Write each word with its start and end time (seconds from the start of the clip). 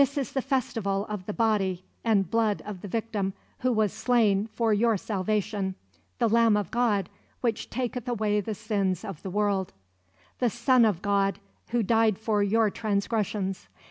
"This 0.01 0.17
is 0.17 0.31
the 0.31 0.41
festival 0.41 1.05
of 1.09 1.27
the 1.27 1.31
Body 1.47 1.83
and 2.03 2.27
Blood 2.27 2.63
of 2.65 2.81
the 2.81 2.87
Victim 2.87 3.33
who 3.59 3.71
was 3.71 3.93
slain 3.93 4.47
for 4.47 4.73
your 4.73 4.97
salvation; 4.97 5.75
the 6.17 6.27
Lamb 6.27 6.57
of 6.57 6.71
God, 6.71 7.07
which 7.41 7.69
taketh 7.69 8.07
away 8.07 8.41
the 8.41 8.55
sins 8.55 9.05
of 9.05 9.21
the 9.21 9.29
world; 9.29 9.73
the 10.39 10.49
Son 10.49 10.85
of 10.85 11.03
God, 11.03 11.37
Who 11.69 11.83
died 11.83 12.17
for 12.17 12.41
your 12.41 12.71
transgressions. 12.71 13.67